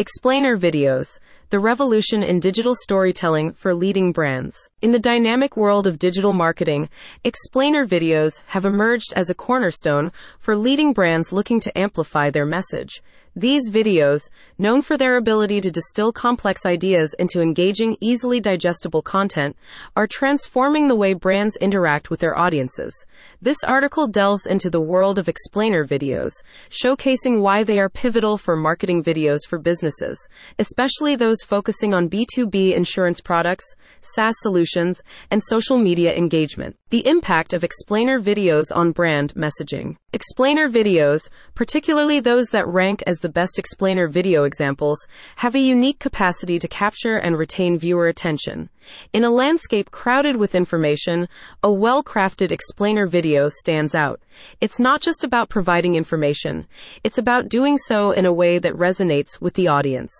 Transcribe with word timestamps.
Explainer 0.00 0.56
videos, 0.56 1.18
the 1.50 1.58
revolution 1.58 2.22
in 2.22 2.38
digital 2.38 2.76
storytelling 2.76 3.52
for 3.54 3.74
leading 3.74 4.12
brands. 4.12 4.68
In 4.80 4.92
the 4.92 5.00
dynamic 5.00 5.56
world 5.56 5.88
of 5.88 5.98
digital 5.98 6.32
marketing, 6.32 6.88
explainer 7.24 7.84
videos 7.84 8.40
have 8.46 8.64
emerged 8.64 9.12
as 9.16 9.30
a 9.30 9.34
cornerstone 9.34 10.12
for 10.38 10.54
leading 10.54 10.92
brands 10.92 11.32
looking 11.32 11.58
to 11.58 11.76
amplify 11.76 12.30
their 12.30 12.46
message. 12.46 13.02
These 13.36 13.70
videos, 13.70 14.28
known 14.58 14.82
for 14.82 14.98
their 14.98 15.16
ability 15.16 15.60
to 15.60 15.70
distill 15.70 16.10
complex 16.10 16.66
ideas 16.66 17.14
into 17.16 17.40
engaging, 17.40 17.96
easily 18.00 18.40
digestible 18.40 19.02
content, 19.02 19.56
are 19.94 20.08
transforming 20.08 20.88
the 20.88 20.96
way 20.96 21.14
brands 21.14 21.54
interact 21.56 22.10
with 22.10 22.18
their 22.18 22.36
audiences. 22.36 22.92
This 23.40 23.62
article 23.62 24.08
delves 24.08 24.46
into 24.46 24.68
the 24.68 24.80
world 24.80 25.16
of 25.16 25.28
explainer 25.28 25.86
videos, 25.86 26.32
showcasing 26.70 27.40
why 27.40 27.62
they 27.62 27.78
are 27.78 27.88
pivotal 27.88 28.36
for 28.36 28.56
marketing 28.56 29.04
videos 29.04 29.46
for 29.48 29.60
businesses, 29.60 30.18
especially 30.58 31.14
those 31.14 31.39
focusing 31.42 31.94
on 31.94 32.08
B2B 32.08 32.74
insurance 32.74 33.20
products, 33.20 33.74
SaaS 34.00 34.34
solutions, 34.40 35.02
and 35.30 35.42
social 35.42 35.78
media 35.78 36.14
engagement. 36.14 36.76
The 36.90 37.06
impact 37.06 37.52
of 37.52 37.62
explainer 37.62 38.18
videos 38.18 38.64
on 38.74 38.90
brand 38.90 39.32
messaging. 39.34 39.94
Explainer 40.12 40.68
videos, 40.68 41.28
particularly 41.54 42.18
those 42.18 42.46
that 42.46 42.66
rank 42.66 43.00
as 43.06 43.18
the 43.18 43.28
best 43.28 43.60
explainer 43.60 44.08
video 44.08 44.42
examples, 44.42 44.98
have 45.36 45.54
a 45.54 45.60
unique 45.60 46.00
capacity 46.00 46.58
to 46.58 46.66
capture 46.66 47.16
and 47.16 47.38
retain 47.38 47.78
viewer 47.78 48.08
attention. 48.08 48.70
In 49.12 49.22
a 49.22 49.30
landscape 49.30 49.92
crowded 49.92 50.36
with 50.36 50.56
information, 50.56 51.28
a 51.62 51.70
well 51.70 52.02
crafted 52.02 52.50
explainer 52.50 53.06
video 53.06 53.48
stands 53.48 53.94
out. 53.94 54.20
It's 54.60 54.80
not 54.80 55.00
just 55.00 55.22
about 55.22 55.48
providing 55.48 55.94
information, 55.94 56.66
it's 57.04 57.18
about 57.18 57.48
doing 57.48 57.78
so 57.78 58.10
in 58.10 58.26
a 58.26 58.32
way 58.32 58.58
that 58.58 58.72
resonates 58.72 59.40
with 59.40 59.54
the 59.54 59.68
audience. 59.68 60.12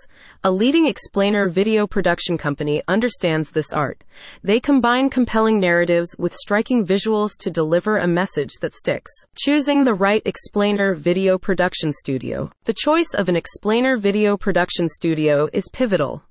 A 0.44 0.52
leading 0.52 0.86
explainer 0.86 1.48
video 1.48 1.86
production 1.86 2.38
company 2.38 2.82
understands 2.86 3.50
this 3.50 3.72
art. 3.72 4.04
They 4.44 4.60
combine 4.60 5.10
compelling 5.10 5.58
narratives 5.58 6.14
with 6.18 6.34
striking 6.60 6.84
visuals 6.84 7.38
to 7.38 7.50
deliver 7.50 7.96
a 7.96 8.06
message 8.06 8.52
that 8.60 8.74
sticks. 8.74 9.10
Choosing 9.34 9.82
the 9.82 9.94
right 9.94 10.20
explainer 10.26 10.94
video 10.94 11.38
production 11.38 11.90
studio. 11.90 12.50
The 12.66 12.74
choice 12.74 13.14
of 13.14 13.30
an 13.30 13.36
explainer 13.36 13.96
video 13.96 14.36
production 14.36 14.86
studio 14.86 15.48
is 15.54 15.70
pivotal. 15.72 16.22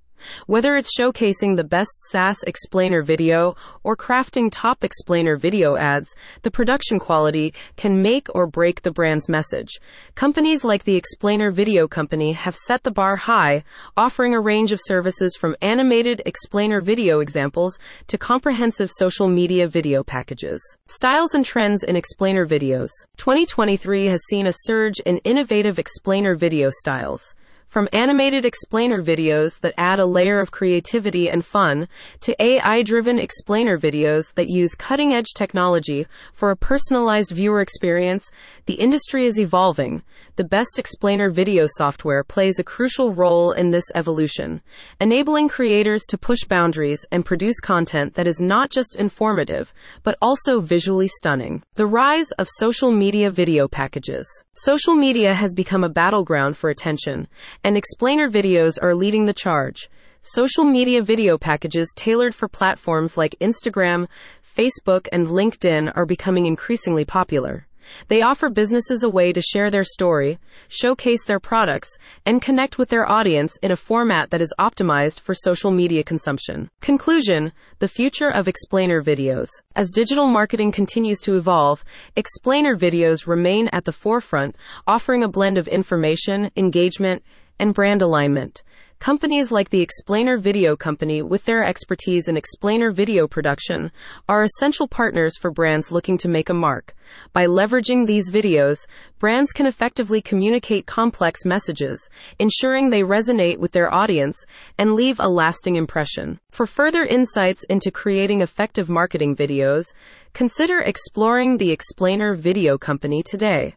Whether 0.47 0.75
it's 0.75 0.97
showcasing 0.97 1.55
the 1.55 1.63
best 1.63 1.91
SaaS 2.09 2.43
explainer 2.43 3.01
video 3.01 3.55
or 3.83 3.95
crafting 3.95 4.49
top 4.51 4.83
explainer 4.83 5.37
video 5.37 5.75
ads, 5.75 6.15
the 6.41 6.51
production 6.51 6.99
quality 6.99 7.53
can 7.75 8.01
make 8.01 8.27
or 8.33 8.47
break 8.47 8.81
the 8.81 8.91
brand's 8.91 9.29
message. 9.29 9.79
Companies 10.15 10.63
like 10.63 10.83
the 10.83 10.95
Explainer 10.95 11.51
Video 11.51 11.87
Company 11.87 12.33
have 12.33 12.55
set 12.55 12.83
the 12.83 12.91
bar 12.91 13.15
high, 13.15 13.63
offering 13.95 14.33
a 14.33 14.39
range 14.39 14.71
of 14.71 14.79
services 14.83 15.35
from 15.35 15.55
animated 15.61 16.21
explainer 16.25 16.81
video 16.81 17.19
examples 17.19 17.77
to 18.07 18.17
comprehensive 18.17 18.89
social 18.91 19.27
media 19.27 19.67
video 19.67 20.03
packages. 20.03 20.61
Styles 20.87 21.33
and 21.33 21.45
trends 21.45 21.83
in 21.83 21.95
explainer 21.95 22.45
videos. 22.45 22.89
2023 23.17 24.05
has 24.05 24.21
seen 24.29 24.47
a 24.47 24.53
surge 24.53 24.99
in 25.05 25.17
innovative 25.19 25.79
explainer 25.79 26.35
video 26.35 26.69
styles. 26.69 27.35
From 27.69 27.87
animated 27.93 28.45
explainer 28.45 28.99
videos 28.99 29.59
that 29.59 29.75
add 29.77 29.99
a 29.99 30.05
layer 30.07 30.39
of 30.39 30.49
creativity 30.49 31.29
and 31.29 31.45
fun 31.45 31.87
to 32.21 32.35
AI 32.43 32.81
driven 32.81 33.19
explainer 33.19 33.77
videos 33.77 34.33
that 34.33 34.49
use 34.49 34.73
cutting 34.73 35.13
edge 35.13 35.35
technology 35.35 36.07
for 36.33 36.49
a 36.49 36.57
personalized 36.57 37.29
viewer 37.29 37.61
experience, 37.61 38.31
the 38.65 38.73
industry 38.73 39.27
is 39.27 39.39
evolving. 39.39 40.01
The 40.35 40.43
best 40.45 40.79
explainer 40.79 41.29
video 41.29 41.67
software 41.67 42.23
plays 42.23 42.57
a 42.57 42.63
crucial 42.63 43.13
role 43.13 43.51
in 43.51 43.69
this 43.69 43.85
evolution, 43.93 44.63
enabling 44.99 45.49
creators 45.49 46.05
to 46.07 46.17
push 46.17 46.45
boundaries 46.45 47.05
and 47.11 47.23
produce 47.23 47.59
content 47.59 48.15
that 48.15 48.25
is 48.25 48.39
not 48.39 48.71
just 48.71 48.95
informative, 48.95 49.75
but 50.01 50.17
also 50.23 50.59
visually 50.59 51.07
stunning. 51.07 51.61
The 51.75 51.85
rise 51.85 52.31
of 52.39 52.47
social 52.49 52.91
media 52.91 53.29
video 53.29 53.67
packages. 53.67 54.27
Social 54.53 54.95
media 54.95 55.35
has 55.35 55.53
become 55.53 55.83
a 55.83 55.89
battleground 55.89 56.57
for 56.57 56.71
attention 56.71 57.27
and 57.63 57.77
explainer 57.77 58.29
videos 58.29 58.77
are 58.81 58.95
leading 58.95 59.25
the 59.25 59.33
charge. 59.33 59.89
Social 60.21 60.63
media 60.63 61.01
video 61.01 61.37
packages 61.37 61.93
tailored 61.95 62.35
for 62.35 62.47
platforms 62.47 63.17
like 63.17 63.35
Instagram, 63.39 64.07
Facebook, 64.43 65.07
and 65.11 65.27
LinkedIn 65.27 65.91
are 65.95 66.05
becoming 66.05 66.45
increasingly 66.45 67.05
popular. 67.05 67.67
They 68.07 68.21
offer 68.21 68.49
businesses 68.49 69.03
a 69.03 69.09
way 69.09 69.33
to 69.33 69.41
share 69.41 69.71
their 69.71 69.83
story, 69.83 70.39
showcase 70.67 71.23
their 71.25 71.39
products, 71.39 71.97
and 72.25 72.41
connect 72.41 72.77
with 72.77 72.89
their 72.89 73.09
audience 73.09 73.57
in 73.61 73.71
a 73.71 73.75
format 73.75 74.29
that 74.29 74.41
is 74.41 74.53
optimized 74.59 75.19
for 75.19 75.33
social 75.33 75.71
media 75.71 76.03
consumption. 76.03 76.69
Conclusion 76.81 77.51
The 77.79 77.87
future 77.87 78.29
of 78.29 78.47
explainer 78.47 79.01
videos. 79.01 79.47
As 79.75 79.91
digital 79.91 80.27
marketing 80.27 80.71
continues 80.71 81.19
to 81.21 81.35
evolve, 81.35 81.83
explainer 82.15 82.75
videos 82.75 83.27
remain 83.27 83.69
at 83.69 83.85
the 83.85 83.91
forefront, 83.91 84.55
offering 84.85 85.23
a 85.23 85.29
blend 85.29 85.57
of 85.57 85.67
information, 85.67 86.51
engagement, 86.55 87.23
and 87.59 87.73
brand 87.73 88.01
alignment. 88.01 88.63
Companies 88.99 89.49
like 89.49 89.69
the 89.69 89.79
Explainer 89.79 90.37
Video 90.37 90.75
Company, 90.75 91.21
with 91.21 91.45
their 91.45 91.63
expertise 91.63 92.27
in 92.27 92.35
explainer 92.35 92.91
video 92.91 93.29
production, 93.29 93.93
are 94.27 94.43
essential 94.43 94.89
partners 94.89 95.37
for 95.37 95.51
brands 95.51 95.89
looking 95.89 96.17
to 96.17 96.27
make 96.27 96.49
a 96.49 96.53
mark. 96.53 96.93
By 97.31 97.45
leveraging 97.45 98.07
these 98.07 98.29
videos, 98.29 98.85
brands 99.17 99.53
can 99.53 99.65
effectively 99.65 100.21
communicate 100.21 100.85
complex 100.85 101.45
messages, 101.45 102.09
ensuring 102.39 102.89
they 102.89 103.03
resonate 103.03 103.57
with 103.57 103.71
their 103.71 103.93
audience 103.93 104.43
and 104.77 104.95
leave 104.95 105.21
a 105.21 105.29
lasting 105.29 105.77
impression. 105.77 106.41
For 106.51 106.65
further 106.65 107.05
insights 107.05 107.63
into 107.69 107.91
creating 107.91 108.41
effective 108.41 108.89
marketing 108.89 109.33
videos, 109.33 109.93
consider 110.33 110.79
exploring 110.79 111.57
the 111.57 111.71
Explainer 111.71 112.35
Video 112.35 112.77
Company 112.77 113.23
today. 113.23 113.75